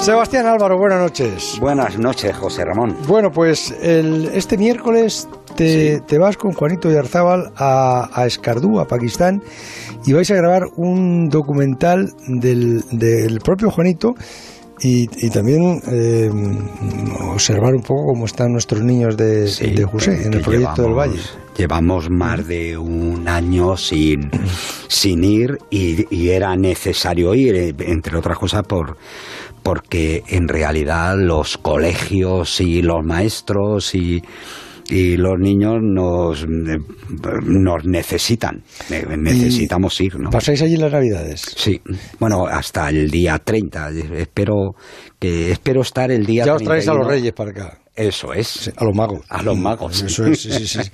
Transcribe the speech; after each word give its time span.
Sebastián 0.00 0.46
Álvaro, 0.46 0.78
buenas 0.78 1.00
noches. 1.00 1.58
Buenas 1.60 1.98
noches, 1.98 2.34
José 2.36 2.64
Ramón. 2.64 2.96
Bueno, 3.06 3.30
pues 3.30 3.70
el, 3.82 4.30
este 4.32 4.56
miércoles 4.56 5.28
te, 5.56 6.00
te, 6.00 6.18
vas 6.18 6.36
con 6.38 6.52
Juanito 6.52 6.90
Yarzábal 6.90 7.52
a, 7.56 8.08
a 8.12 8.26
Escardú, 8.26 8.80
a 8.80 8.86
Pakistán, 8.88 9.42
y 10.06 10.12
vais 10.14 10.30
a 10.30 10.34
grabar 10.36 10.62
un 10.76 11.28
documental 11.28 12.12
del, 12.26 12.82
del 12.92 13.40
propio 13.40 13.70
Juanito 13.70 14.14
y, 14.80 15.08
y 15.24 15.28
también 15.28 15.82
eh, 15.92 16.30
observar 17.34 17.74
un 17.74 17.82
poco 17.82 18.06
cómo 18.06 18.24
están 18.24 18.52
nuestros 18.52 18.80
niños 18.82 19.16
de, 19.18 19.48
Sí, 19.48 19.70
de 19.72 19.84
José 19.84 20.22
en 20.24 20.32
el 20.32 20.40
proyecto 20.40 20.82
del 20.82 20.92
llevamos- 20.92 20.96
Valle. 20.96 21.20
Llevamos 21.56 22.08
más 22.08 22.46
de 22.46 22.78
un 22.78 23.28
año 23.28 23.76
sin, 23.76 24.30
sin 24.88 25.22
ir 25.24 25.58
y, 25.68 26.06
y 26.14 26.30
era 26.30 26.56
necesario 26.56 27.34
ir, 27.34 27.74
entre 27.80 28.16
otras 28.16 28.38
cosas, 28.38 28.62
por, 28.62 28.96
porque 29.62 30.22
en 30.28 30.48
realidad 30.48 31.16
los 31.18 31.58
colegios 31.58 32.60
y 32.60 32.82
los 32.82 33.04
maestros 33.04 33.94
y, 33.94 34.22
y 34.88 35.16
los 35.16 35.38
niños 35.38 35.76
nos, 35.82 36.42
eh, 36.44 36.78
nos 37.44 37.84
necesitan. 37.84 38.62
Ne- 38.88 39.16
Necesitamos 39.16 40.00
ir, 40.00 40.18
¿no? 40.18 40.30
¿Pasáis 40.30 40.62
allí 40.62 40.76
las 40.76 40.92
Navidades? 40.92 41.42
Sí, 41.56 41.80
bueno, 42.18 42.46
hasta 42.46 42.88
el 42.88 43.10
día 43.10 43.38
30. 43.38 43.90
Espero, 44.16 44.74
que, 45.18 45.50
espero 45.52 45.82
estar 45.82 46.10
el 46.10 46.24
día 46.26 46.44
Ya 46.44 46.54
os 46.54 46.62
traéis 46.62 46.88
a 46.88 46.94
los 46.94 47.06
31. 47.06 47.10
Reyes 47.10 47.32
para 47.32 47.50
acá. 47.50 47.78
Eso 47.96 48.32
es. 48.32 48.72
A 48.76 48.84
los 48.84 48.94
magos. 48.94 49.20
A 49.28 49.42
los 49.42 49.58
magos. 49.58 50.00
Eso 50.02 50.24
es, 50.26 50.40
sí, 50.42 50.50
sí, 50.52 50.66
sí. 50.66 50.90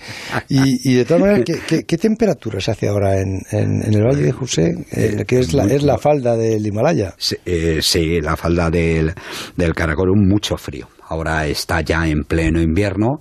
Y, 0.48 0.90
y 0.90 0.94
de 0.94 1.04
todas 1.04 1.20
maneras, 1.22 1.44
¿qué, 1.44 1.60
qué, 1.66 1.84
qué 1.84 1.98
temperatura 1.98 2.60
se 2.60 2.70
hace 2.72 2.88
ahora 2.88 3.20
en, 3.20 3.42
en, 3.52 3.82
en 3.84 3.94
el 3.94 4.02
Valle 4.02 4.22
de 4.22 4.32
José? 4.32 4.74
Eh, 4.90 5.24
que 5.26 5.38
es 5.38 5.52
la, 5.52 5.64
es 5.66 5.82
la 5.82 5.98
falda 5.98 6.36
del 6.36 6.66
Himalaya. 6.66 7.14
Sí, 7.18 7.36
eh, 7.44 7.78
sí, 7.82 8.20
la 8.20 8.36
falda 8.36 8.70
del, 8.70 9.12
del 9.56 9.74
Karakorum, 9.74 10.26
mucho 10.26 10.56
frío. 10.56 10.88
Ahora 11.08 11.46
está 11.46 11.82
ya 11.82 12.08
en 12.08 12.24
pleno 12.24 12.60
invierno 12.60 13.20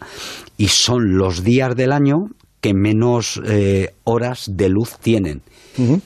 y 0.58 0.70
son 0.70 1.18
los 1.18 1.44
días 1.44 1.76
del 1.76 1.92
año 1.92 2.30
que 2.62 2.74
menos 2.74 3.40
eh, 3.46 3.94
horas 4.06 4.46
de 4.52 4.70
luz 4.70 4.98
tienen. 5.00 5.42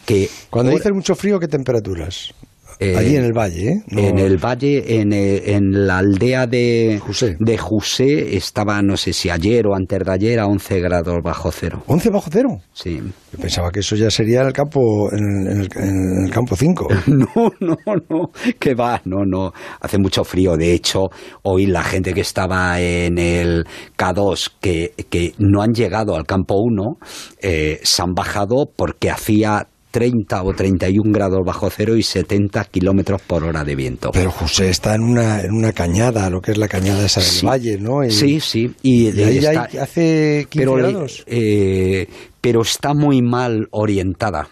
Que 0.06 0.30
Cuando 0.50 0.72
hora- 0.72 0.80
dice 0.80 0.92
mucho 0.92 1.16
frío, 1.16 1.40
¿qué 1.40 1.48
temperaturas? 1.48 2.34
Eh, 2.82 2.96
Allí 2.96 3.18
en 3.18 3.26
el 3.26 3.34
Valle, 3.34 3.70
¿eh? 3.72 3.84
No- 3.90 4.00
En 4.00 4.20
el 4.20 4.38
valle, 4.38 5.02
en, 5.02 5.12
eh, 5.12 5.54
en 5.54 5.86
la 5.86 5.98
aldea 5.98 6.48
de 6.48 6.98
Jusé. 7.06 7.36
de 7.38 7.58
Jusé, 7.58 8.38
estaba, 8.38 8.82
no 8.82 8.96
sé 8.96 9.12
si 9.12 9.30
ayer 9.30 9.68
o 9.68 9.76
antes 9.76 10.00
de 10.00 10.10
ayer, 10.12 10.40
a 10.40 10.48
11 10.48 10.80
grados 10.80 11.18
bajo 11.22 11.52
cero. 11.52 11.84
¿11 11.88 12.10
bajo 12.10 12.30
cero? 12.32 12.62
Sí. 12.72 13.02
Yo 13.34 13.38
pensaba 13.40 13.70
que 13.72 13.82
eso 13.82 13.98
ya 13.98 14.10
sería 14.10 14.44
el 14.44 14.54
campo, 14.54 15.12
en, 15.12 15.48
en 15.48 15.60
el, 15.60 15.70
en 15.76 16.26
el 16.26 16.32
campo 16.32 16.56
5. 16.56 16.88
No, 17.08 17.52
no, 17.60 17.76
no, 18.10 18.32
que 18.60 18.74
va, 18.76 19.02
no, 19.06 19.26
no, 19.26 19.52
hace 19.82 19.98
mucho 19.98 20.24
frío. 20.24 20.56
De 20.56 20.74
hecho, 20.74 21.10
hoy 21.44 21.66
la 21.66 21.84
gente 21.84 22.14
que 22.14 22.22
estaba 22.22 22.80
en 22.80 23.18
el 23.18 23.66
K2, 23.98 24.52
que, 24.62 24.94
que 25.10 25.34
no 25.38 25.62
han 25.62 25.74
llegado 25.74 26.16
al 26.16 26.26
campo 26.26 26.56
1, 26.62 26.98
eh, 27.42 27.80
se 27.84 28.02
han 28.02 28.14
bajado 28.14 28.72
porque 28.76 29.10
hacía 29.12 29.68
30 29.92 30.44
o 30.44 30.54
31 30.54 31.12
grados 31.12 31.40
bajo 31.46 31.70
cero 31.70 31.96
y 31.96 32.04
70 32.04 32.64
kilómetros 32.66 33.22
por 33.22 33.44
hora 33.44 33.64
de 33.64 33.76
viento. 33.76 34.12
Pero 34.14 34.32
José 34.32 34.70
está 34.70 34.96
en 34.96 35.02
una, 35.04 35.42
en 35.42 35.52
una 35.54 35.72
cañada, 35.74 36.30
lo 36.30 36.42
que 36.42 36.52
es 36.52 36.58
la 36.58 36.68
cañada 36.68 37.06
esa 37.06 37.22
del 37.22 37.30
Sí. 37.30 37.46
Valle, 37.46 37.78
¿no? 37.80 38.04
Y- 38.04 38.12
Sí, 38.12 38.40
sí. 38.40 38.72
Y, 38.84 39.10
y 39.10 39.24
ahí 39.24 39.38
está- 39.40 39.68
hay- 39.72 39.78
hace 39.80 40.46
15 40.50 40.60
pero, 40.60 40.74
grados. 40.76 41.24
eh, 41.28 42.08
pero 42.42 42.62
está 42.62 42.94
muy 42.94 43.22
mal 43.22 43.68
orientada. 43.72 44.48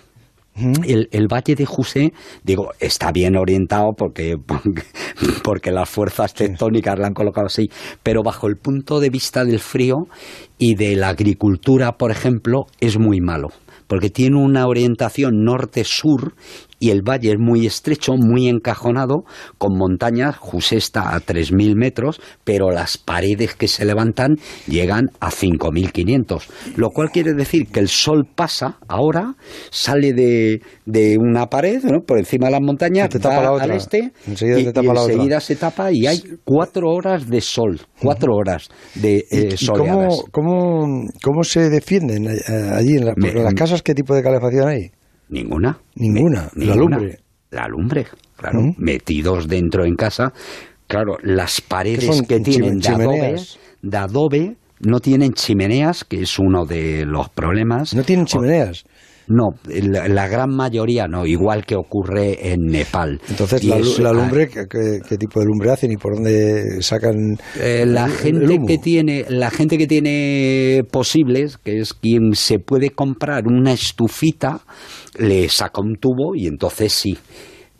El, 0.87 1.07
el 1.11 1.27
Valle 1.27 1.53
de 1.53 1.67
Jusé, 1.67 2.13
digo, 2.43 2.71
está 2.79 3.11
bien 3.11 3.35
orientado 3.37 3.91
porque, 3.95 4.37
porque, 4.43 4.81
porque 5.43 5.71
las 5.71 5.87
fuerzas 5.87 6.33
tectónicas 6.33 6.97
la 6.97 7.05
han 7.05 7.13
colocado 7.13 7.45
así, 7.45 7.69
pero 8.01 8.23
bajo 8.23 8.47
el 8.47 8.55
punto 8.57 8.99
de 8.99 9.11
vista 9.11 9.45
del 9.45 9.59
frío 9.59 10.07
y 10.57 10.73
de 10.73 10.95
la 10.95 11.09
agricultura, 11.09 11.91
por 11.91 12.09
ejemplo, 12.09 12.65
es 12.79 12.97
muy 12.97 13.19
malo, 13.21 13.49
porque 13.87 14.09
tiene 14.09 14.37
una 14.37 14.67
orientación 14.67 15.43
norte-sur 15.43 16.33
y 16.79 16.91
el 16.91 17.01
valle 17.01 17.31
es 17.31 17.39
muy 17.39 17.65
estrecho, 17.65 18.13
muy 18.17 18.47
encajonado, 18.47 19.23
con 19.57 19.77
montañas, 19.77 20.35
Jusé 20.37 20.77
está 20.77 21.15
a 21.15 21.19
3.000 21.19 21.75
metros, 21.75 22.21
pero 22.43 22.71
las 22.71 22.97
paredes 22.97 23.55
que 23.55 23.67
se 23.67 23.85
levantan 23.85 24.35
llegan 24.67 25.05
a 25.19 25.29
5.500, 25.31 26.47
lo 26.75 26.89
cual 26.89 27.09
quiere 27.11 27.33
decir 27.33 27.67
que 27.67 27.79
el 27.79 27.87
sol 27.87 28.25
pasa 28.35 28.77
ahora, 28.87 29.33
sale 29.69 30.13
de, 30.13 30.61
de 30.85 31.17
una 31.19 31.47
pared, 31.47 31.81
¿no? 31.83 32.01
por 32.05 32.19
encima 32.19 32.47
de 32.47 32.51
las 32.53 32.61
montañas, 32.61 33.09
te 33.09 33.19
tapa 33.19 33.37
va 33.37 33.43
la 33.43 33.51
otra. 33.53 33.65
al 33.65 33.71
este 33.71 34.11
Enseguida 34.27 34.59
y, 34.59 34.63
te 34.65 34.73
tapa 34.73 34.83
y 34.85 34.87
la 34.87 35.01
otra. 35.01 35.13
enseguida 35.13 35.39
se 35.39 35.55
tapa 35.55 35.91
y 35.91 36.05
hay 36.07 36.21
cuatro 36.43 36.89
horas 36.89 37.27
de 37.29 37.41
sol, 37.41 37.81
cuatro 38.01 38.33
horas 38.35 38.69
de 38.95 39.25
¿Y, 39.29 39.35
eh, 39.35 39.49
y 39.53 39.57
soleadas. 39.57 40.23
cómo, 40.31 40.85
cómo, 40.85 41.07
cómo 41.23 41.43
se 41.43 41.69
defienden 41.69 42.27
eh, 42.27 42.39
allí 42.73 42.97
la- 42.99 43.13
en 43.17 43.43
las 43.43 43.53
casas? 43.53 43.81
¿Qué 43.81 43.93
tipo 43.93 44.13
de 44.15 44.23
calefacción 44.23 44.67
hay? 44.67 44.91
Ninguna. 45.29 45.77
Ninguna. 45.95 46.49
Me- 46.55 46.65
La 46.65 46.75
ninguna. 46.75 46.97
lumbre. 46.97 47.19
La 47.51 47.67
lumbre, 47.67 48.05
claro. 48.35 48.59
Metidos 48.77 49.47
dentro 49.47 49.85
en 49.85 49.95
casa. 49.95 50.33
Claro, 50.87 51.17
las 51.23 51.61
paredes 51.61 52.21
que 52.27 52.39
tienen 52.39 52.79
de 52.79 52.87
adobe, 52.89 53.05
¿Chimeneas? 53.15 53.59
de 53.81 53.97
adobe 53.97 54.55
no 54.79 54.99
tienen 54.99 55.33
chimeneas, 55.33 56.03
que 56.03 56.21
es 56.21 56.37
uno 56.39 56.65
de 56.65 57.05
los 57.05 57.29
problemas. 57.29 57.93
¿No 57.95 58.03
tienen 58.03 58.25
chimeneas? 58.25 58.85
No, 59.27 59.49
la, 59.65 60.07
la 60.07 60.27
gran 60.27 60.55
mayoría 60.55 61.07
no, 61.07 61.25
igual 61.25 61.65
que 61.65 61.75
ocurre 61.75 62.51
en 62.53 62.61
Nepal. 62.67 63.19
Entonces, 63.29 63.63
la, 63.65 63.77
lu- 63.77 63.83
es- 63.91 63.99
la 63.99 64.13
lumbre, 64.13 64.47
¿qué, 64.47 64.65
qué, 64.69 64.99
qué 65.07 65.17
tipo 65.17 65.39
de 65.41 65.45
lumbre 65.47 65.71
hacen 65.71 65.91
y 65.91 65.97
por 65.97 66.15
dónde 66.15 66.81
sacan 66.81 67.15
Eh, 67.59 67.85
la 67.85 68.05
el- 68.05 68.11
el 68.11 68.17
gente 68.17 68.53
humo? 68.53 68.65
que 68.67 68.77
tiene 68.77 69.25
la 69.29 69.49
gente 69.51 69.77
que 69.77 69.87
tiene 69.87 70.83
posibles 70.91 71.57
que 71.57 71.79
es 71.79 71.93
quien 71.93 72.33
se 72.35 72.59
puede 72.59 72.91
comprar 72.91 73.47
una 73.47 73.73
estufita 73.73 74.61
le 75.19 75.49
saca 75.49 75.81
un 75.81 75.95
tubo 75.95 76.35
y 76.35 76.47
entonces 76.47 76.93
sí 76.93 77.17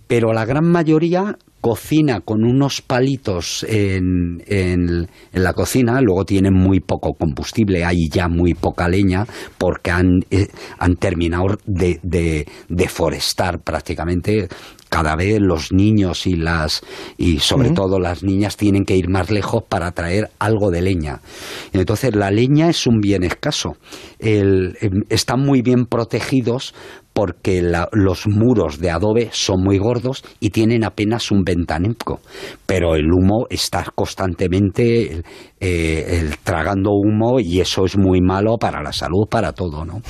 pero 0.07 0.33
la 0.33 0.45
gran 0.45 0.65
mayoría 0.65 1.37
cocina 1.67 2.21
con 2.21 2.45
unos 2.45 2.81
palitos 2.81 3.65
en, 3.67 4.41
en- 4.47 5.07
en 5.33 5.43
la 5.43 5.51
cocina, 5.53 5.99
luego 6.01 6.23
tienen 6.23 6.53
muy 6.53 6.79
poco 6.79 7.13
combustible, 7.13 7.83
hay 7.83 8.07
ya 8.09 8.29
muy 8.29 8.53
poca 8.53 8.87
leña, 8.87 9.25
porque 9.57 9.91
han, 9.91 10.21
eh, 10.31 10.47
han 10.79 10.95
terminado 10.95 11.57
de, 11.65 11.99
de 12.03 12.47
deforestar 12.69 13.59
prácticamente. 13.59 14.47
Cada 14.89 15.17
vez 15.17 15.41
los 15.41 15.73
niños 15.73 16.25
y 16.27 16.37
las 16.37 16.81
y 17.17 17.39
sobre 17.39 17.71
todo 17.71 17.99
las 17.99 18.23
niñas 18.23 18.55
tienen 18.55 18.85
que 18.85 18.95
ir 18.95 19.09
más 19.09 19.29
lejos 19.29 19.63
para 19.67 19.91
traer 19.91 20.29
algo 20.39 20.71
de 20.71 20.81
leña. 20.81 21.19
Entonces 21.73 22.15
la 22.15 22.31
leña 22.31 22.69
es 22.69 22.87
un 22.87 23.01
bien 23.01 23.23
escaso. 23.23 23.75
El- 24.17 24.77
em, 24.79 25.03
están 25.09 25.41
muy 25.41 25.61
bien 25.61 25.87
protegidos 25.87 26.73
porque 27.17 27.63
los 27.93 28.27
muros 28.27 28.77
de 28.77 28.91
adobe 28.91 29.29
son 29.31 29.63
muy 29.63 29.79
gordos 29.79 30.23
y 30.39 30.51
tienen 30.51 30.83
apenas 30.83 31.31
un 31.31 31.43
ventaneco, 31.43 32.21
pero 32.67 32.93
el 32.93 33.11
humo 33.11 33.47
está 33.49 33.87
constantemente 33.95 35.23
eh, 35.59 36.19
el- 36.19 36.37
tragando 36.43 36.91
humo 36.91 37.39
y 37.39 37.59
eso 37.59 37.85
es 37.85 37.97
muy 37.97 38.21
malo 38.21 38.57
para 38.59 38.81
la 38.83 38.91
salud, 38.93 39.25
para 39.29 39.53
todo, 39.53 39.83
¿no? 39.85 40.01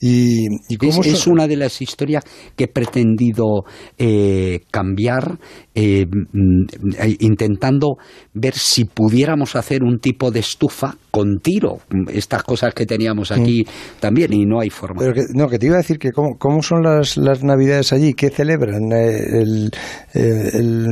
¿Y, 0.00 0.46
y 0.68 0.76
cómo 0.76 1.02
Es, 1.02 1.26
una 1.26 1.46
de 1.46 1.56
las 1.56 1.80
historias 1.80 2.24
que 2.56 2.64
he 2.64 2.68
pretendido 2.68 3.64
eh, 3.98 4.60
cambiar, 4.70 5.38
eh, 5.74 6.04
mm, 6.06 6.64
eh, 6.98 7.16
intentando 7.20 7.96
ver 8.34 8.54
si 8.54 8.84
pudiéramos 8.84 9.54
hacer 9.56 9.82
un 9.84 9.98
tipo 10.00 10.30
de 10.30 10.40
estufa 10.40 10.96
con 11.10 11.38
tiro, 11.40 11.78
estas 12.12 12.42
cosas 12.42 12.74
que 12.74 12.84
teníamos 12.86 13.30
aquí 13.30 13.64
también, 14.00 14.32
y 14.32 14.44
no 14.46 14.60
hay 14.60 14.70
forma. 14.70 15.00
Pero 15.00 15.12
que, 15.14 15.22
no, 15.34 15.46
que 15.48 15.58
te 15.58 15.66
iba 15.66 15.76
a 15.76 15.78
decir 15.78 15.98
que 15.98 16.10
cómo, 16.10 16.36
cómo 16.38 16.62
son 16.62 16.82
las, 16.82 17.16
las 17.16 17.44
navidades 17.44 17.92
allí, 17.92 18.14
qué 18.14 18.30
celebran. 18.30 18.90
El- 18.92 19.70
el- 20.14 20.86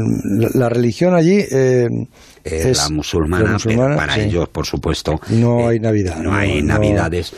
la, 0.55 0.69
religión 0.69 1.15
allí 1.15 1.39
es 2.45 2.79
la 2.79 2.89
musulmana, 2.91 3.45
la 3.45 3.53
musulmana, 3.55 3.80
pero 3.87 3.97
para 3.97 4.15
sí. 4.15 4.21
ellos, 4.23 4.49
por 4.49 4.67
supuesto. 4.67 5.21
No 5.31 5.61
eh, 5.61 5.75
hay 5.75 5.81
Navidad, 5.81 6.17
No, 6.19 6.31
no, 6.31 6.37
hay. 6.37 6.63
Navidades. 6.63 7.35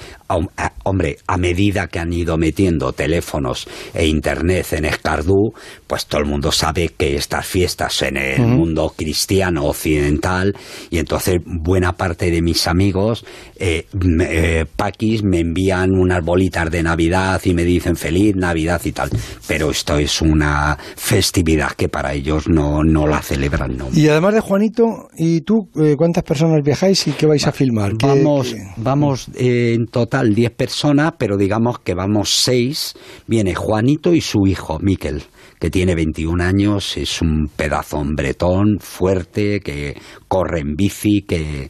Hombre, 0.85 1.19
a 1.27 1.37
medida 1.37 1.89
que 1.89 1.99
han 1.99 2.11
ido 2.13 2.39
metiendo 2.39 2.93
teléfonos 2.93 3.69
e 3.93 4.07
internet 4.07 4.67
en 4.73 4.87
Escardú, 4.87 5.53
pues 5.87 6.07
todo 6.07 6.23
el 6.23 6.27
mundo 6.27 6.51
sabe 6.51 6.89
que 6.97 7.17
estas 7.17 7.47
fiestas 7.47 8.01
en 8.01 8.17
el 8.17 8.41
mundo 8.41 8.95
cristiano 8.97 9.65
occidental, 9.67 10.57
y 10.91 10.99
entonces 10.99 11.39
buena 11.45 11.93
parte 11.93 12.31
de 12.31 12.41
mis 12.41 12.67
amigos, 12.67 13.27
eh, 13.57 13.85
me- 13.93 14.61
eh, 14.61 14.65
paquis, 14.75 15.23
me 15.23 15.41
envían 15.41 15.91
unas 15.93 16.25
bolitas 16.25 16.71
de 16.71 16.83
Navidad 16.83 17.39
y 17.45 17.53
me 17.53 17.65
dicen 17.65 17.95
feliz 17.95 18.35
Navidad 18.35 18.81
y 18.85 18.93
tal. 18.93 19.11
Pero 19.47 19.71
esto 19.71 19.99
es 19.99 20.23
una 20.23 20.79
festividad 20.97 21.73
que 21.73 21.89
para 21.91 22.15
ellos 22.15 22.49
no, 22.49 22.83
no 22.83 23.07
la 23.07 23.21
celebran, 23.21 23.77
¿no? 23.77 23.89
Y 23.93 24.09
además 24.09 24.33
de 24.33 24.41
Juanito, 24.41 25.09
¿y 25.17 25.43
tú 25.43 25.69
eh, 25.79 25.95
cuántas 25.99 26.25
personas 26.25 26.32
viajáis 26.63 27.07
y 27.09 27.13
qué 27.13 27.27
vais 27.27 27.47
a 27.47 27.53
filmar? 27.53 27.97
¿Qué- 27.97 28.07
Vamos, 28.07 28.55
qué- 28.55 28.63
vamos 28.77 29.29
eh, 29.35 29.75
en 29.75 29.87
total 29.87 30.03
total 30.13 30.35
10 30.35 30.51
personas, 30.53 31.13
pero 31.19 31.37
digamos 31.37 31.79
que 31.79 31.95
vamos 31.95 32.31
6. 32.31 32.95
Viene 33.27 33.55
Juanito 33.55 34.13
y 34.15 34.21
su 34.21 34.47
hijo, 34.47 34.79
Miquel 34.81 35.23
que 35.63 35.71
tiene 35.71 35.95
21 35.95 36.43
años, 36.43 36.97
es 36.97 37.23
un 37.23 37.47
pedazo 37.55 37.99
hombretón, 37.99 38.79
fuerte, 38.81 39.61
que 39.61 39.97
corre 40.27 40.59
en 40.59 40.75
bici, 40.75 41.23
que, 41.23 41.69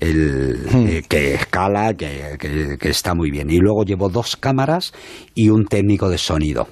el, 0.00 0.60
hmm. 0.72 0.86
eh, 0.88 1.02
que 1.06 1.34
escala, 1.34 1.92
que, 1.92 2.38
que, 2.38 2.88
está 2.88 3.14
muy 3.14 3.30
bien. 3.30 3.50
Y 3.50 3.58
luego 3.58 3.84
llevo 3.84 4.08
dos 4.08 4.36
cámaras 4.36 4.94
y 5.34 5.50
un 5.50 5.66
técnico 5.66 6.08
de 6.08 6.16
sonido. 6.16 6.68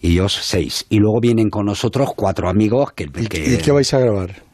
Y 0.00 0.14
yo 0.14 0.28
seis. 0.28 0.84
Y 0.88 0.98
luego 0.98 1.20
vienen 1.20 1.48
con 1.48 1.66
nosotros 1.66 2.08
cuatro 2.16 2.48
amigos 2.48 2.90
que... 2.90 3.04
¿Y, 3.04 3.58
qué 3.58 3.70
vais 3.70 3.94
a 3.94 4.00
grabar? 4.00 4.49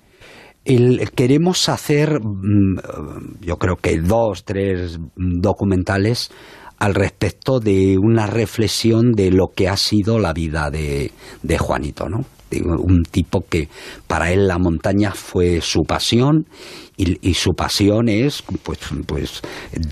Queremos 1.14 1.68
hacer, 1.68 2.20
mm, 2.20 3.40
yo 3.40 3.56
creo 3.56 3.76
que 3.76 4.00
dos, 4.00 4.44
tres 4.44 4.98
documentales 5.14 6.30
al 6.78 6.94
respecto 6.94 7.58
de 7.60 7.96
una 7.98 8.26
reflexión 8.26 9.12
de 9.12 9.30
lo 9.30 9.48
que 9.54 9.68
ha 9.68 9.76
sido 9.76 10.18
la 10.18 10.32
vida 10.32 10.70
de, 10.70 11.12
de 11.42 11.58
Juanito, 11.58 12.08
¿no? 12.08 12.24
un 12.62 13.02
tipo 13.02 13.44
que 13.48 13.68
para 14.06 14.32
él 14.32 14.46
la 14.46 14.58
montaña 14.58 15.12
fue 15.12 15.60
su 15.60 15.82
pasión 15.82 16.46
y, 16.96 17.34
su 17.34 17.54
pasión 17.54 18.08
es 18.08 18.42
pues 18.62 18.78
pues 19.04 19.42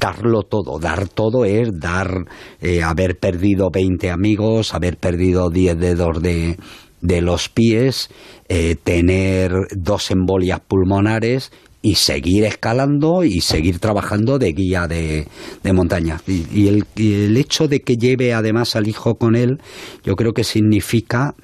darlo 0.00 0.42
todo 0.42 0.78
dar 0.78 1.08
todo 1.08 1.44
es 1.44 1.68
dar 1.78 2.24
eh, 2.60 2.82
haber 2.82 3.18
perdido 3.18 3.70
20 3.70 4.10
amigos 4.10 4.72
haber 4.72 4.96
perdido 4.96 5.50
10 5.50 5.78
dedos 5.78 6.22
de, 6.22 6.56
de 7.04 7.20
los 7.20 7.50
pies 7.50 8.08
eh, 8.48 8.76
tener 8.82 9.52
dos 9.76 10.10
embolias 10.10 10.60
pulmonares 10.60 11.52
y 11.82 11.96
seguir 11.96 12.44
escalando 12.44 13.24
y 13.24 13.42
seguir 13.42 13.78
trabajando 13.78 14.38
de 14.38 14.52
guía 14.52 14.88
de, 14.88 15.26
montaña. 15.74 16.18
Y, 16.26 16.68
el, 16.68 16.84
el, 16.96 17.36
hecho 17.36 17.68
de 17.68 17.80
que 17.80 17.96
lleve 17.96 18.32
además 18.32 18.74
al 18.74 18.88
hijo 18.88 19.16
con 19.16 19.36
él, 19.36 19.58
yo 20.02 20.14
creo 20.14 20.32
que 20.32 20.44
significa 20.44 21.34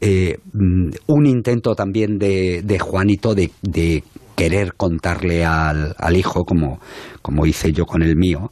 eh, 0.00 0.38
mm, 0.54 0.88
un 1.06 1.26
intento 1.26 1.74
también 1.74 2.18
de, 2.18 2.62
de 2.62 2.78
Juanito 2.78 3.34
de, 3.34 3.50
de, 3.60 4.02
querer 4.36 4.72
contarle 4.74 5.44
al, 5.44 5.94
al 5.96 6.16
hijo, 6.16 6.44
como, 6.44 6.80
como 7.22 7.46
hice 7.46 7.72
yo 7.72 7.84
con 7.84 8.02
el 8.02 8.16
mío, 8.16 8.50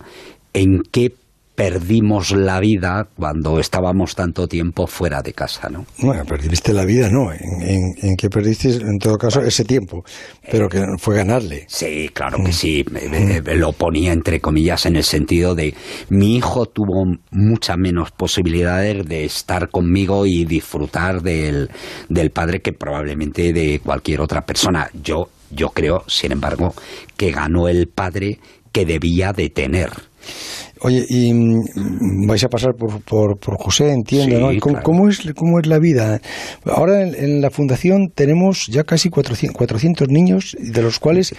en 0.52 0.82
qué 0.92 1.12
perdimos 1.62 2.32
la 2.32 2.58
vida 2.58 3.06
cuando 3.14 3.60
estábamos 3.60 4.16
tanto 4.16 4.48
tiempo 4.48 4.88
fuera 4.88 5.22
de 5.22 5.32
casa, 5.32 5.68
¿no? 5.70 5.86
Bueno, 5.98 6.24
perdiste 6.24 6.72
la 6.72 6.84
vida, 6.84 7.08
no, 7.08 7.32
en, 7.32 7.94
en, 8.02 8.16
que 8.16 8.28
perdiste, 8.28 8.70
en 8.70 8.98
todo 8.98 9.16
caso, 9.16 9.40
ese 9.42 9.64
tiempo, 9.64 10.04
pero 10.50 10.68
que 10.68 10.84
fue 10.98 11.14
ganarle. 11.18 11.64
Sí, 11.68 12.10
claro 12.12 12.38
que 12.38 12.50
mm. 12.50 12.52
sí, 12.52 12.84
lo 13.54 13.72
ponía 13.74 14.12
entre 14.12 14.40
comillas 14.40 14.86
en 14.86 14.96
el 14.96 15.04
sentido 15.04 15.54
de 15.54 15.72
mi 16.08 16.34
hijo 16.34 16.66
tuvo 16.66 17.04
muchas 17.30 17.78
menos 17.78 18.10
posibilidades 18.10 19.06
de 19.06 19.24
estar 19.24 19.68
conmigo 19.68 20.26
y 20.26 20.44
disfrutar 20.44 21.22
del, 21.22 21.70
del 22.08 22.32
padre 22.32 22.60
que 22.60 22.72
probablemente 22.72 23.52
de 23.52 23.78
cualquier 23.78 24.20
otra 24.20 24.40
persona. 24.40 24.90
Yo, 25.00 25.28
yo 25.52 25.68
creo, 25.68 26.02
sin 26.08 26.32
embargo, 26.32 26.74
que 27.16 27.30
ganó 27.30 27.68
el 27.68 27.86
padre 27.86 28.40
que 28.72 28.84
debía 28.84 29.32
de 29.32 29.48
tener 29.50 29.90
Oye, 30.84 31.06
y 31.08 31.32
mm, 31.32 32.26
vais 32.26 32.42
a 32.42 32.48
pasar 32.48 32.74
por, 32.74 33.00
por, 33.02 33.38
por 33.38 33.56
José, 33.56 33.92
entiendo, 33.92 34.40
¿no? 34.40 34.58
¿Cómo, 34.82 35.08
es, 35.08 35.20
¿Cómo 35.36 35.60
es 35.60 35.66
la 35.66 35.78
vida? 35.78 36.20
Ahora 36.64 37.02
en, 37.02 37.40
la 37.40 37.50
fundación 37.50 38.10
tenemos 38.14 38.66
ya 38.66 38.82
casi 38.82 39.08
400, 39.08 39.56
400 39.56 40.08
niños, 40.08 40.56
de 40.58 40.82
los 40.82 40.98
cuales 40.98 41.34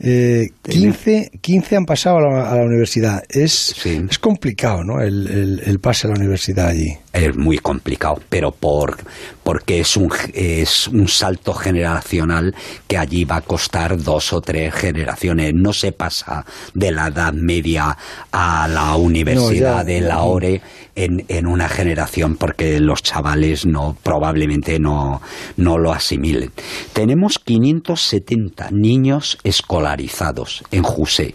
eh, 0.00 0.48
15, 0.62 1.30
15 1.40 1.76
han 1.76 1.84
pasado 1.84 2.18
a 2.18 2.56
la, 2.56 2.64
universidad. 2.64 3.22
Es, 3.28 3.74
es 3.86 4.18
complicado, 4.18 4.82
¿no? 4.82 5.00
El, 5.00 5.60
el, 5.64 5.78
pase 5.78 6.06
a 6.06 6.10
la 6.10 6.16
universidad 6.16 6.68
allí. 6.68 6.96
Es 7.12 7.36
muy 7.36 7.58
complicado, 7.58 8.20
pero 8.28 8.50
por, 8.52 8.96
porque 9.42 9.80
es 9.80 9.96
un, 9.96 10.12
es 10.34 10.88
un 10.88 11.08
salto 11.08 11.52
generacional 11.54 12.54
que 12.86 12.98
allí 12.98 13.24
va 13.24 13.36
a 13.36 13.40
costar 13.40 14.00
dos 14.00 14.32
o 14.32 14.40
tres 14.40 14.74
generaciones. 14.74 15.52
No 15.54 15.72
se 15.72 15.92
pasa 15.92 16.44
de 16.74 16.92
la 16.92 17.08
edad 17.08 17.32
media 17.32 17.96
a 18.30 18.68
la 18.68 18.87
universidad 18.96 19.84
de 19.84 20.00
la 20.00 20.22
ORE 20.22 20.60
en, 20.94 21.24
en, 21.28 21.46
una 21.46 21.68
generación 21.68 22.36
porque 22.36 22.80
los 22.80 23.02
chavales 23.02 23.66
no 23.66 23.96
probablemente 24.02 24.78
no, 24.78 25.20
no 25.56 25.78
lo 25.78 25.92
asimilen. 25.92 26.50
Tenemos 26.92 27.38
570 27.38 28.70
niños 28.72 29.38
escolarizados 29.44 30.64
en 30.70 30.82
Juse. 30.82 31.34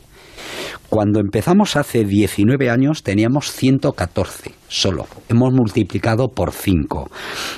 Cuando 0.90 1.20
empezamos 1.20 1.76
hace 1.76 2.04
19 2.06 2.70
años 2.70 3.04
teníamos 3.04 3.52
114 3.52 4.63
solo. 4.74 5.06
Hemos 5.30 5.54
multiplicado 5.54 6.30
por 6.30 6.52
5. 6.52 7.10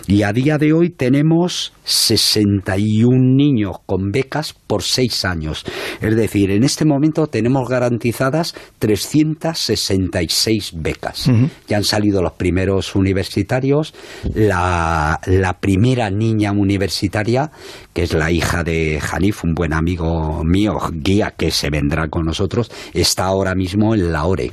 Y 0.07 0.23
a 0.23 0.33
día 0.33 0.57
de 0.57 0.73
hoy 0.73 0.89
tenemos 0.89 1.71
61 1.85 3.35
niños 3.35 3.77
con 3.85 4.12
becas 4.12 4.53
por 4.53 4.83
6 4.83 5.23
años. 5.25 5.63
Es 6.01 6.15
decir, 6.15 6.51
en 6.51 6.63
este 6.63 6.83
momento 6.83 7.27
tenemos 7.27 7.69
garantizadas 7.69 8.53
366 8.79 10.73
becas. 10.75 11.31
Ya 11.67 11.77
han 11.77 11.85
salido 11.85 12.21
los 12.21 12.33
primeros 12.33 12.95
universitarios. 12.95 13.94
La, 14.33 15.19
la 15.25 15.53
primera 15.59 16.09
niña 16.09 16.51
universitaria, 16.51 17.50
que 17.94 18.03
es 18.03 18.13
la 18.13 18.29
hija 18.29 18.63
de 18.63 19.00
Hanif, 19.12 19.45
un 19.45 19.53
buen 19.53 19.71
amigo 19.73 20.44
mío, 20.44 20.73
guía 20.91 21.33
que 21.38 21.51
se 21.51 21.69
vendrá 21.69 22.09
con 22.09 22.25
nosotros, 22.25 22.69
está 22.94 23.23
ahora 23.25 23.56
mismo 23.56 23.95
en 23.95 24.12
la 24.12 24.25
ORE. 24.25 24.51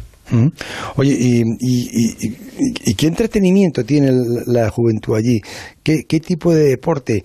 Oye, 0.97 1.17
y, 1.21 1.45
y, 1.61 2.95
qué 2.95 3.07
entretenimiento 3.07 3.85
tiene 3.85 4.11
la 4.47 4.71
juventud 4.71 5.17
allí? 5.17 5.41
¿Qué, 5.83 6.05
qué 6.05 6.21
tipo 6.21 6.55
de 6.55 6.65
deporte? 6.65 7.23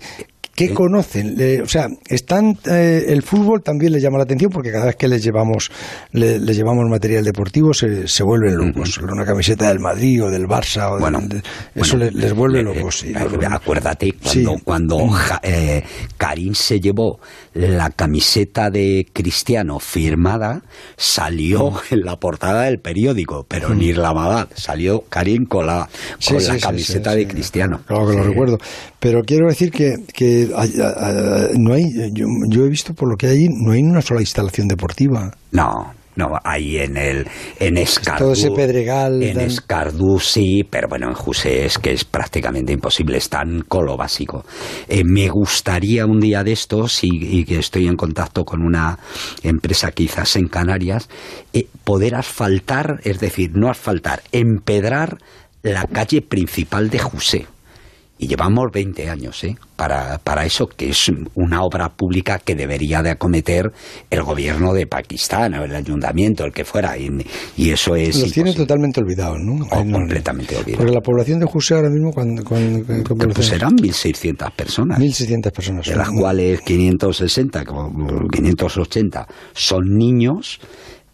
¿Qué 0.58 0.74
conocen? 0.74 1.36
o 1.62 1.68
sea, 1.68 1.86
están 2.08 2.58
eh, 2.68 3.04
el 3.06 3.22
fútbol 3.22 3.62
también 3.62 3.92
les 3.92 4.02
llama 4.02 4.18
la 4.18 4.24
atención 4.24 4.50
porque 4.50 4.72
cada 4.72 4.86
vez 4.86 4.96
que 4.96 5.06
les 5.06 5.22
llevamos 5.22 5.70
les 6.10 6.56
llevamos 6.56 6.84
material 6.88 7.22
deportivo 7.22 7.72
se, 7.72 8.08
se 8.08 8.24
vuelven 8.24 8.56
locos. 8.56 8.98
Una 8.98 9.24
camiseta 9.24 9.68
del 9.68 9.78
Madrid 9.78 10.24
o 10.24 10.30
del 10.30 10.48
Barça 10.48 10.90
o 10.90 10.98
bueno, 10.98 11.20
eso 11.76 11.96
les, 11.96 12.32
vuelve 12.34 12.58
eh, 12.58 12.64
locos. 12.64 13.04
Eh, 13.04 13.14
acuérdate 13.48 14.12
cuando, 14.20 14.56
cuando 14.64 14.98
Karim 16.16 16.54
se 16.54 16.80
llevó 16.80 17.20
la 17.54 17.90
camiseta 17.90 18.68
de 18.68 19.06
Cristiano 19.12 19.78
firmada, 19.78 20.62
salió 20.96 21.72
en 21.90 22.00
la 22.00 22.16
portada 22.16 22.62
del 22.62 22.80
periódico, 22.80 23.46
pero 23.48 23.74
ni 23.74 23.92
la 23.92 24.12
Mabad, 24.12 24.48
salió 24.54 25.04
Karim 25.08 25.46
con 25.46 25.66
la, 25.66 25.88
con 26.26 26.44
la 26.44 26.58
camiseta 26.58 27.14
de 27.14 27.28
Cristiano. 27.28 27.80
Claro 27.86 28.08
que 28.08 28.16
lo 28.16 28.24
recuerdo. 28.24 28.58
Pero 29.00 29.22
quiero 29.22 29.46
decir 29.46 29.70
que, 29.70 29.94
que 30.12 30.47
no 30.48 31.72
hay, 31.74 31.84
yo, 32.12 32.64
he 32.64 32.68
visto 32.68 32.94
por 32.94 33.10
lo 33.10 33.16
que 33.16 33.26
hay, 33.26 33.48
no 33.48 33.72
hay 33.72 33.82
una 33.82 34.02
sola 34.02 34.20
instalación 34.20 34.68
deportiva. 34.68 35.30
No, 35.52 35.92
no, 36.18 36.32
hay 36.42 36.78
en 36.78 36.96
el 36.96 37.28
en 37.60 37.76
Escardú. 37.78 38.24
Todo 38.24 38.32
ese 38.32 38.50
pedregal. 38.50 39.22
En 39.22 39.38
Escardú 39.38 40.18
sí, 40.18 40.66
pero 40.68 40.88
bueno, 40.88 41.06
en 41.06 41.14
José 41.14 41.64
es 41.64 41.78
que 41.78 41.92
es 41.92 42.04
prácticamente 42.04 42.72
imposible, 42.72 43.18
están 43.18 43.62
con 43.68 43.86
lo 43.86 43.96
básico. 43.96 44.44
Eh, 44.88 45.04
me 45.04 45.28
gustaría 45.28 46.06
un 46.06 46.18
día 46.18 46.42
de 46.42 46.50
estos, 46.50 47.04
y, 47.04 47.44
que 47.44 47.60
estoy 47.60 47.86
en 47.86 47.94
contacto 47.94 48.44
con 48.44 48.62
una 48.62 48.98
empresa 49.44 49.92
quizás 49.92 50.34
en 50.34 50.48
Canarias, 50.48 51.08
eh, 51.52 51.68
poder 51.84 52.16
asfaltar, 52.16 53.00
es 53.04 53.20
decir, 53.20 53.52
no 53.54 53.70
asfaltar, 53.70 54.22
empedrar 54.32 55.18
la 55.62 55.84
calle 55.84 56.20
principal 56.20 56.90
de 56.90 56.98
José 56.98 57.46
y 58.18 58.26
llevamos 58.26 58.66
20 58.72 59.08
años 59.08 59.44
¿eh? 59.44 59.56
para, 59.76 60.18
para 60.18 60.44
eso, 60.44 60.66
que 60.66 60.90
es 60.90 61.10
una 61.34 61.62
obra 61.62 61.88
pública 61.88 62.40
que 62.40 62.54
debería 62.54 63.00
de 63.00 63.10
acometer 63.10 63.70
el 64.10 64.22
gobierno 64.22 64.72
de 64.72 64.86
Pakistán, 64.86 65.54
o 65.54 65.64
el 65.64 65.74
ayuntamiento, 65.74 66.44
el 66.44 66.52
que 66.52 66.64
fuera. 66.64 66.96
Y, 66.98 67.70
eso 67.70 67.94
es... 67.94 68.20
Los 68.20 68.32
tiene 68.32 68.52
totalmente 68.52 69.00
olvidados, 69.00 69.38
¿no? 69.40 69.66
completamente 69.68 70.56
olvidados. 70.56 70.78
Porque 70.78 70.92
la 70.92 71.00
población 71.00 71.38
de 71.38 71.46
José 71.46 71.74
ahora 71.74 71.90
mismo... 71.90 72.12
Cuando, 72.12 72.42
pues 72.42 73.46
serán 73.46 73.76
1.600 73.76 74.52
personas. 74.52 74.98
1.600 74.98 75.52
personas. 75.52 75.86
De 75.86 75.94
las 75.96 76.10
cuales 76.10 76.60
560, 76.62 77.64
580 77.64 79.28
son 79.52 79.96
niños 79.96 80.60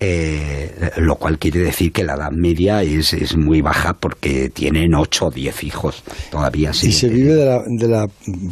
eh, 0.06 0.90
lo 0.98 1.16
cual 1.16 1.38
quiere 1.38 1.60
decir 1.60 1.90
que 1.90 2.04
la 2.04 2.14
edad 2.14 2.30
media 2.30 2.82
es, 2.82 3.14
es 3.14 3.38
muy 3.38 3.62
baja 3.62 3.94
porque 3.94 4.50
tienen 4.50 4.94
8 4.94 5.26
o 5.26 5.30
10 5.30 5.64
hijos 5.64 6.02
todavía. 6.30 6.72
¿Y 6.82 6.92
se 6.92 7.08
vive 7.08 7.34
de 7.34 7.46
la, 7.46 7.62
de 7.66 7.88
la, 7.88 8.06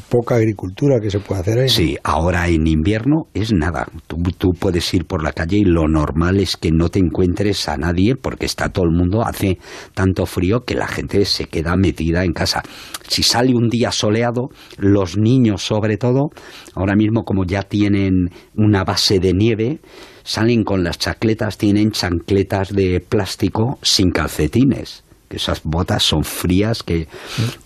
poca 0.09 0.37
agricultura 0.37 0.99
que 0.99 1.11
se 1.11 1.19
puede 1.19 1.43
hacer 1.43 1.59
ahí? 1.59 1.69
Sí, 1.69 1.99
ahora 2.05 2.49
en 2.49 2.67
invierno 2.67 3.27
es 3.35 3.53
nada. 3.53 3.87
Tú, 4.07 4.17
tú, 4.39 4.53
puedes 4.59 4.95
ir 4.95 5.05
por 5.05 5.23
la 5.23 5.33
calle 5.33 5.59
y 5.59 5.65
lo 5.65 5.89
normal 5.89 6.41
es 6.41 6.57
que 6.57 6.71
no 6.71 6.89
te 6.89 7.01
encuentres 7.01 7.69
a 7.69 7.77
nadie 7.77 8.17
porque 8.17 8.47
está 8.47 8.71
todo 8.71 8.87
el 8.87 8.93
mundo, 8.93 9.23
hace 9.23 9.59
tanto 9.93 10.25
frío 10.25 10.65
que 10.65 10.75
la 10.75 10.87
gente 10.87 11.23
se 11.27 11.45
queda 11.45 11.77
metida 11.77 12.25
en 12.25 12.33
casa. 12.33 12.63
Si 13.09 13.23
sale 13.23 13.55
un 13.55 13.69
día 13.69 13.93
soleado, 13.93 14.49
los 14.79 15.19
niños 15.19 15.63
sobre 15.63 15.99
todo, 15.99 16.31
ahora 16.75 16.97
mismo 16.97 17.25
como 17.25 17.45
ya 17.45 17.63
tienen 17.63 18.31
una 18.57 18.85
base 18.85 19.19
de 19.19 19.35
nieve, 19.35 19.81
salen 20.25 20.65
con 20.65 20.85
las 20.85 20.99
chacletas, 20.99 21.59
tienen 21.59 21.93
chancletas 21.93 22.73
de 22.73 23.01
plástico 23.01 23.79
sin 23.83 24.11
calcetines 24.11 25.05
esas 25.37 25.63
botas 25.65 26.03
son 26.03 26.25
frías 26.25 26.83
que 26.83 27.09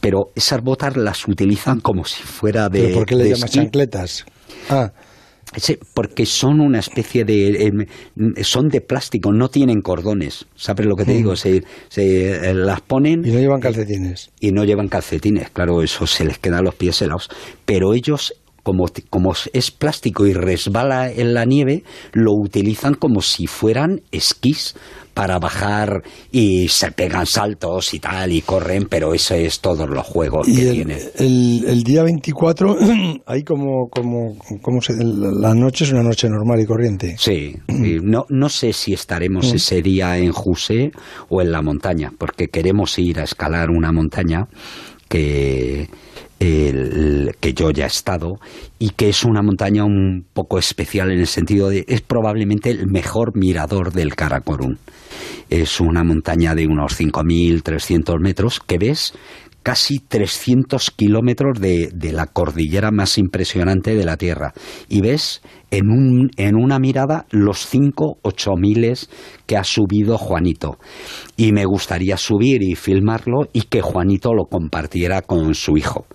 pero 0.00 0.30
esas 0.34 0.62
botas 0.62 0.96
las 0.96 1.26
utilizan 1.28 1.80
como 1.80 2.04
si 2.04 2.22
fuera 2.22 2.68
de 2.68 2.82
¿Pero 2.82 2.94
¿Por 2.94 3.06
qué 3.06 3.16
le 3.16 3.30
llamas 3.30 3.50
chancletas? 3.50 4.24
Ah. 4.68 4.92
porque 5.94 6.26
son 6.26 6.60
una 6.60 6.80
especie 6.80 7.24
de 7.24 7.66
em, 7.66 7.86
son 8.42 8.68
de 8.68 8.80
plástico 8.80 9.32
no 9.32 9.48
tienen 9.48 9.80
cordones 9.80 10.46
sabes 10.54 10.86
lo 10.86 10.96
que 10.96 11.04
te 11.04 11.14
digo 11.14 11.32
mm. 11.32 11.36
se, 11.36 11.64
se, 11.88 12.50
eh, 12.50 12.54
las 12.54 12.80
ponen 12.80 13.24
y 13.24 13.30
no 13.30 13.38
llevan 13.38 13.60
calcetines 13.60 14.30
y 14.40 14.52
no 14.52 14.64
llevan 14.64 14.88
calcetines 14.88 15.50
claro 15.50 15.82
eso 15.82 16.06
se 16.06 16.24
les 16.24 16.38
quedan 16.38 16.64
los 16.64 16.74
pies 16.74 17.00
helados 17.02 17.28
pero 17.64 17.94
ellos 17.94 18.34
como, 18.66 18.86
como 19.10 19.32
es 19.52 19.70
plástico 19.70 20.26
y 20.26 20.32
resbala 20.32 21.08
en 21.08 21.34
la 21.34 21.44
nieve, 21.44 21.84
lo 22.10 22.32
utilizan 22.32 22.94
como 22.94 23.22
si 23.22 23.46
fueran 23.46 24.00
esquís 24.10 24.74
para 25.14 25.38
bajar 25.38 26.02
y 26.32 26.66
se 26.66 26.90
pegan 26.90 27.26
saltos 27.26 27.94
y 27.94 28.00
tal 28.00 28.32
y 28.32 28.40
corren, 28.40 28.88
pero 28.90 29.14
ese 29.14 29.46
es 29.46 29.60
todos 29.60 29.88
los 29.88 30.04
juegos 30.04 30.48
que 30.48 30.72
tiene. 30.72 30.98
El, 31.14 31.84
día 31.84 32.02
24, 32.02 32.76
ahí 33.24 33.44
como, 33.44 33.88
como, 33.88 34.36
como 34.60 34.80
la 34.90 35.54
noche 35.54 35.84
es 35.84 35.92
una 35.92 36.02
noche 36.02 36.28
normal 36.28 36.60
y 36.60 36.66
corriente. 36.66 37.14
Sí, 37.20 37.54
no, 37.68 38.26
no 38.30 38.48
sé 38.48 38.72
si 38.72 38.94
estaremos 38.94 39.52
mm. 39.52 39.54
ese 39.54 39.80
día 39.80 40.18
en 40.18 40.32
José 40.32 40.90
o 41.28 41.40
en 41.40 41.52
la 41.52 41.62
montaña, 41.62 42.10
porque 42.18 42.48
queremos 42.48 42.98
ir 42.98 43.20
a 43.20 43.22
escalar 43.22 43.70
una 43.70 43.92
montaña 43.92 44.48
que 45.08 45.88
el, 46.38 47.34
que 47.40 47.54
yo 47.54 47.70
ya 47.70 47.84
he 47.84 47.88
estado 47.88 48.36
y 48.78 48.90
que 48.90 49.08
es 49.08 49.24
una 49.24 49.42
montaña 49.42 49.84
un 49.84 50.26
poco 50.32 50.58
especial 50.58 51.10
en 51.10 51.20
el 51.20 51.26
sentido 51.26 51.68
de 51.68 51.84
es 51.88 52.02
probablemente 52.02 52.70
el 52.70 52.86
mejor 52.86 53.36
mirador 53.36 53.92
del 53.92 54.14
Karakorum. 54.14 54.76
Es 55.48 55.80
una 55.80 56.04
montaña 56.04 56.54
de 56.54 56.66
unos 56.66 56.98
5.300 56.98 58.20
metros 58.20 58.60
que 58.60 58.78
ves 58.78 59.14
casi 59.62 59.98
300 59.98 60.92
kilómetros 60.92 61.58
de, 61.58 61.90
de, 61.92 62.12
la 62.12 62.26
cordillera 62.26 62.92
más 62.92 63.18
impresionante 63.18 63.96
de 63.96 64.04
la 64.04 64.16
Tierra. 64.16 64.52
Y 64.88 65.00
ves 65.00 65.42
en, 65.72 65.90
un, 65.90 66.30
en 66.36 66.54
una 66.54 66.78
mirada 66.78 67.26
los 67.30 67.66
5, 67.66 68.18
8 68.22 68.50
miles 68.56 69.10
que 69.46 69.56
ha 69.56 69.64
subido 69.64 70.18
Juanito. 70.18 70.78
Y 71.36 71.50
me 71.50 71.64
gustaría 71.64 72.16
subir 72.16 72.62
y 72.62 72.76
filmarlo 72.76 73.48
y 73.52 73.62
que 73.62 73.80
Juanito 73.80 74.34
lo 74.34 74.44
compartiera 74.44 75.22
con 75.22 75.54
su 75.56 75.76
hijo 75.76 76.06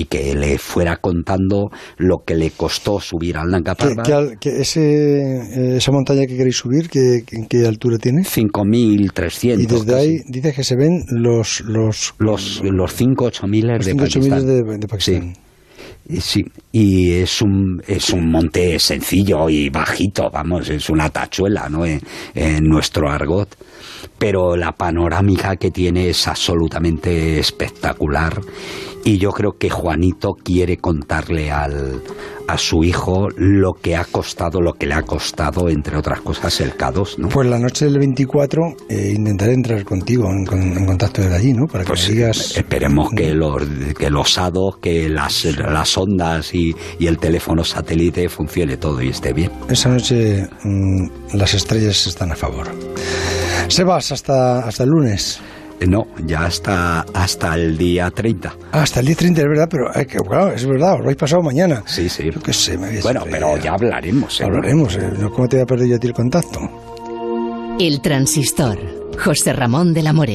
y 0.00 0.06
que 0.06 0.34
le 0.34 0.56
fuera 0.56 0.96
contando 0.96 1.70
lo 1.98 2.22
que 2.24 2.34
le 2.34 2.52
costó 2.52 3.00
subir 3.00 3.36
al 3.36 3.50
Nanga 3.50 3.74
¿Qué, 3.74 4.36
qué, 4.40 4.60
ese, 4.60 4.80
eh, 4.80 5.76
esa 5.76 5.92
montaña 5.92 6.26
que 6.26 6.38
queréis 6.38 6.56
subir, 6.56 6.88
¿qué, 6.88 7.22
¿en 7.32 7.46
qué 7.46 7.66
altura 7.66 7.98
tiene? 7.98 8.22
5.300. 8.22 9.60
Y 9.60 9.66
desde 9.66 9.94
ahí 9.94 10.16
dices 10.26 10.56
que 10.56 10.64
se 10.64 10.76
ven 10.76 11.04
los... 11.10 11.60
Los, 11.66 12.14
los, 12.18 12.62
los 12.64 12.94
5 12.94 13.24
8 13.26 13.46
miles 13.46 13.84
de 13.84 13.94
Pakistán. 13.94 14.46
De, 14.46 14.62
de 14.78 14.88
Pakistán. 14.88 15.34
Sí. 15.34 16.20
Sí, 16.20 16.44
y 16.72 17.12
es 17.12 17.42
un, 17.42 17.82
es 17.86 18.10
un 18.10 18.30
monte 18.30 18.78
sencillo 18.78 19.48
y 19.48 19.68
bajito, 19.68 20.28
vamos, 20.32 20.68
es 20.70 20.90
una 20.90 21.08
tachuela, 21.10 21.68
¿no? 21.68 21.84
En, 21.84 22.00
en 22.34 22.64
nuestro 22.64 23.08
argot 23.08 23.54
pero 24.20 24.54
la 24.54 24.72
panorámica 24.72 25.56
que 25.56 25.70
tiene 25.70 26.10
es 26.10 26.28
absolutamente 26.28 27.38
espectacular 27.38 28.38
y 29.04 29.18
yo 29.18 29.30
creo 29.30 29.52
que 29.58 29.70
Juanito 29.70 30.34
quiere 30.34 30.76
contarle 30.76 31.50
al, 31.50 32.02
a 32.46 32.58
su 32.58 32.82
hijo 32.84 33.28
lo 33.36 33.74
que 33.74 33.96
ha 33.96 34.04
costado, 34.04 34.60
lo 34.60 34.74
que 34.74 34.86
le 34.86 34.94
ha 34.94 35.02
costado, 35.02 35.68
entre 35.68 35.96
otras 35.96 36.20
cosas, 36.20 36.60
el 36.60 36.76
K2, 36.76 37.18
¿no? 37.18 37.28
Pues 37.28 37.48
la 37.48 37.58
noche 37.58 37.84
del 37.84 37.98
24 37.98 38.62
eh, 38.88 39.12
intentaré 39.14 39.54
entrar 39.54 39.84
contigo 39.84 40.28
en, 40.30 40.44
contacto 40.84 41.22
desde 41.22 41.36
allí, 41.36 41.52
¿no? 41.52 41.66
Para 41.66 41.84
que 41.84 41.88
pues 41.88 42.08
digas... 42.08 42.56
Esperemos 42.56 43.10
que 43.12 43.34
los, 43.34 43.62
que 43.96 44.10
los 44.10 44.36
hados, 44.36 44.78
que 44.78 45.08
las, 45.08 45.44
las 45.44 45.96
ondas 45.96 46.54
y, 46.54 46.74
y, 46.98 47.06
el 47.06 47.18
teléfono 47.18 47.64
satélite 47.64 48.28
funcione 48.28 48.76
todo 48.76 49.00
y 49.00 49.08
esté 49.08 49.32
bien. 49.32 49.50
Esa 49.68 49.88
noche 49.88 50.48
mm, 50.64 51.34
las 51.34 51.54
estrellas 51.54 52.06
están 52.06 52.32
a 52.32 52.36
favor. 52.36 52.66
Sebas, 53.68 54.10
hasta, 54.12 54.60
hasta 54.60 54.82
el 54.82 54.90
lunes. 54.90 55.40
Eh, 55.80 55.86
no, 55.86 56.08
ya 56.26 56.44
hasta, 56.44 57.00
hasta 57.14 57.54
el 57.54 57.78
día 57.78 58.10
30. 58.10 58.54
Ah, 58.72 58.82
hasta 58.82 59.00
el 59.00 59.06
día 59.06 59.16
30, 59.16 59.40
es 59.40 59.48
verdad, 59.48 59.68
pero 59.70 59.94
eh, 59.94 60.06
claro, 60.06 60.52
es 60.52 60.66
verdad, 60.66 60.92
os 60.92 60.98
lo 60.98 61.04
habéis 61.04 61.16
pasado 61.16 61.42
mañana. 61.42 61.82
Sí, 61.86 62.08
sí. 62.08 62.30
sé, 62.50 62.76
me 62.76 63.00
bueno, 63.00 63.24
pero 63.30 63.56
ya 63.56 63.72
hablaremos. 63.72 64.40
¿eh? 64.40 64.44
Hablaremos, 64.44 64.96
¿eh? 64.96 65.10
¿cómo 65.34 65.48
te 65.48 65.56
voy 65.56 65.62
a 65.62 65.66
perder 65.66 65.88
yo 65.88 65.96
a 65.96 65.98
ti 65.98 66.06
el 66.06 66.12
contacto? 66.12 66.60
El 67.80 68.02
transistor, 68.02 68.78
José 69.24 69.54
Ramón 69.54 69.94
de 69.94 70.02
la 70.02 70.12
More. 70.12 70.28